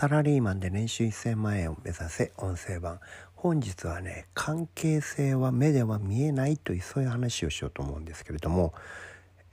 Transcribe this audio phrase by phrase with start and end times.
[0.00, 3.00] サラリーマンで年収1000万円を目指せ音声版
[3.34, 8.72] 本日はね関係性は目では見えないというそういう話をしようと思うんですけれども、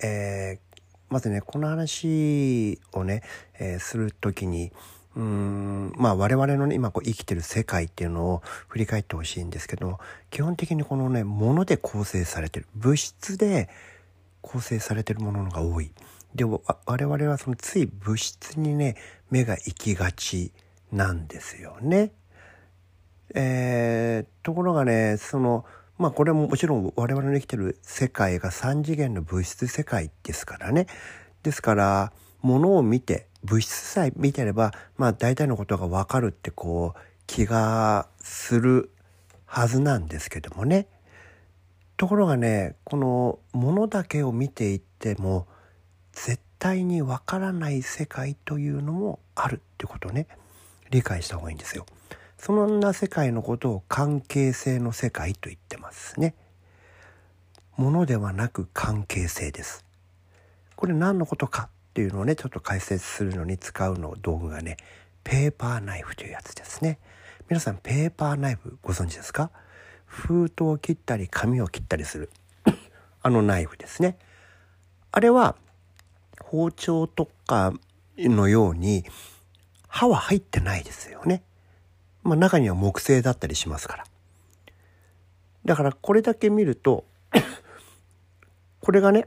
[0.02, 0.78] えー、
[1.10, 3.24] まずねこの話をね、
[3.60, 4.72] えー、する時に
[5.18, 13.68] うーんまあ我々のね今こう生きてる世界っていうのを振り返ってほしいんですけど基本的にこのね物で構成されてる物質で
[14.42, 15.92] 構成されてるものが多い。
[16.38, 18.96] で我々はそのつい物質にね
[19.32, 20.54] 目が行きがち
[20.92, 22.12] なんですよね。
[23.34, 25.66] えー、ところがねその
[25.98, 30.86] まあこれももちろん我々の生きてる世界が3次元の物質世界ですからね。
[31.42, 38.92] ですから物を見て物質さえ見てればまあ大体のことが分かるってこう気がする
[39.46, 40.88] はずなんですけどもね。
[41.98, 45.48] ところがねこの物だけを見ていっても
[46.26, 50.28] 絶対にわからない世界というのもあるってことね
[50.90, 51.86] 理解した方がいいんですよ。
[52.40, 56.34] そんな世界のことを関係性の世界と言ってますね。
[57.76, 59.86] ものではなく関係性です。
[60.76, 64.78] これ何のことかっていうのをねちょっと解説するのに使うの道具がね
[65.24, 67.00] ペーパーナイフというやつですね。
[67.50, 69.52] 皆さんペーパーナイフご存知ですか？
[70.06, 72.30] 封筒を切ったり紙を切ったりする
[73.22, 74.18] あのナイフですね。
[75.12, 75.56] あれは
[76.44, 77.74] 包丁とか
[78.18, 79.06] のように
[79.88, 81.44] 刃は入ってないですよね。
[82.24, 84.04] まあ中には木製だったりしますから。
[85.66, 87.06] だからこれだけ見ると
[88.82, 89.26] これがね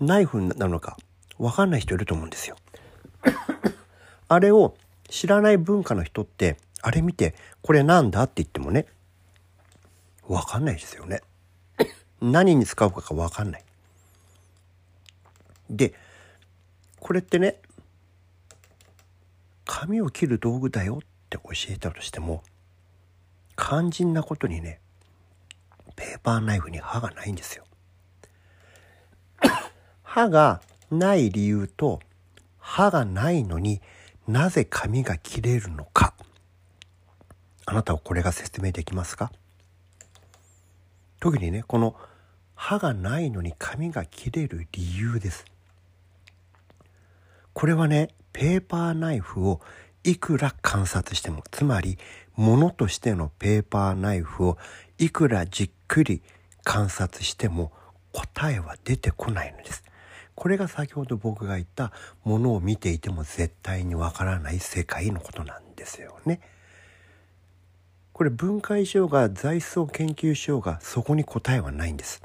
[0.00, 0.96] ナイフなのか
[1.38, 2.56] わかんない人いると思うんですよ。
[4.28, 4.76] あれを
[5.08, 8.86] 知らない文化の人ってあれ見てこれなんだって言ってもね
[10.28, 11.22] わかんないですよね。
[12.20, 13.64] 何に使うかがわかんない。
[15.70, 15.94] で
[17.00, 17.60] これってね
[19.64, 22.42] 髪を切る道具だよって教えたとしても
[23.56, 24.80] 肝心なことにね
[25.96, 27.64] ペーパーナイフに刃がないんですよ。
[30.02, 30.60] 刃が
[30.90, 32.00] ない理由と
[32.58, 33.80] 刃がないのに
[34.28, 36.14] なぜ髪が切れるのか。
[37.64, 39.32] あなたはこれが説明できますか？
[41.18, 41.96] 特にねこの
[42.54, 45.44] 歯がないのに髪が切れる理由です。
[47.56, 49.62] これはねペーパーナイフを
[50.04, 51.96] いくら観察してもつまり
[52.34, 54.58] 物としてのペーパーナイフを
[54.98, 56.20] いくらじっくり
[56.64, 57.72] 観察しても
[58.12, 59.84] 答えは出てこないのです。
[60.34, 61.92] これが先ほど僕が言った
[62.24, 66.42] ものを見ていても絶対にわからない世界のことなんですよね。
[68.12, 72.20] これ分解しようが材質を研究しようがそこに答えはないんです。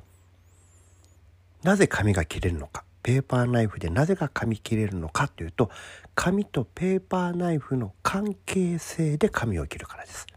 [1.64, 5.70] なぜ紙が切れるのかペーパーナイフでなぜか紙切れるのかというと
[6.16, 10.28] 紙とペーパーナイフの関係性で紙を切るからです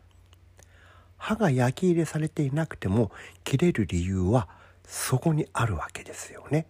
[1.17, 3.11] 刃が焼き入れされていなくても
[3.45, 4.49] 切れる理由は
[4.87, 6.67] そこにあるわけですよね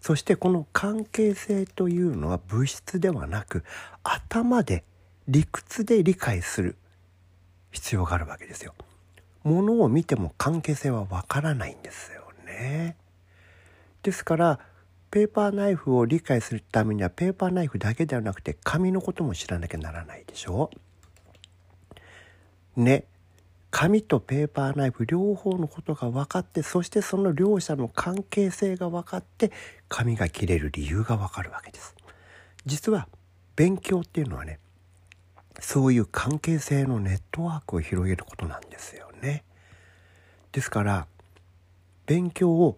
[0.00, 3.64] そしてこの関係性というのは物質ではなく
[4.02, 4.84] 頭で
[5.28, 6.76] 理屈で理解する
[7.70, 8.74] 必要があるわけですよ。
[9.44, 12.96] ものを見ても関係性はわからないんですよね。
[14.02, 14.60] ですから
[15.10, 20.70] ペーパーナイフを理解するためにはペーパーナイフだけではなくて紙のことも知らなきゃならないでしょ？
[22.76, 23.04] ね。
[23.72, 29.52] 紙とペーパーナイフ両方のことが分かってそしてその両者の関係性が分かって
[29.88, 31.94] 紙が切れる理由が分かるわけです。
[32.66, 33.08] 実は
[33.56, 34.58] 勉強っていうのはね
[35.60, 39.44] そういう関係性のネットワークを広げることなんですよね。
[40.52, 41.06] ですから
[42.06, 42.76] 勉強を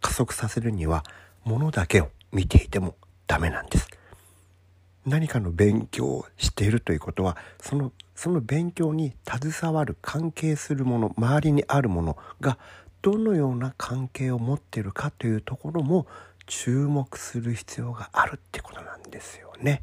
[0.00, 1.04] 加速させるには
[1.44, 3.88] ものだけを見ていてもダメなんです。
[5.04, 12.58] 何かの勉強をしているということはそのその勉強に携わる関係するもの周りにあるものが
[13.00, 16.06] どのような関係を持っているかというところも
[16.46, 19.82] 注目する必要があるってことなんですよね。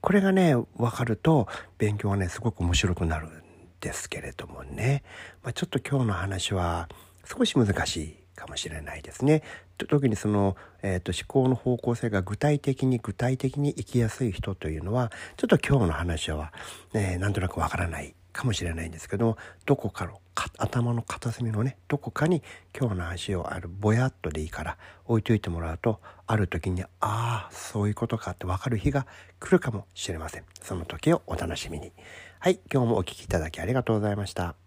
[0.00, 1.48] これがね分かると
[1.78, 3.42] 勉強はねすごく面白くなるん
[3.80, 5.02] ですけれどもね、
[5.42, 6.88] まあ、ちょっと今日の話は
[7.24, 9.42] 少し難しいかもしれないですね。
[9.84, 16.52] 特にその、えーと、思考の方向性が具体的に具体的に生きやすい人というのはちょっと今日の話は、
[16.94, 20.20] えー、なんとなくわからないかもしれないんですけどどこかの
[20.58, 22.42] 頭の片隅のねどこかに
[22.78, 24.76] 今日の話をあるぼやっとでいいから
[25.06, 29.06] 置いといてもらうとある時にああそういうことかって分かる日が
[29.40, 30.44] 来るかもしれません。
[30.60, 31.92] その時をお楽しみに。
[32.38, 34.65] はい今日もお聴きいただきありがとうございました。